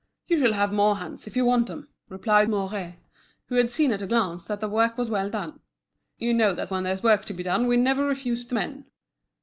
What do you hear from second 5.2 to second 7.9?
done. "You know that when there's work to be done we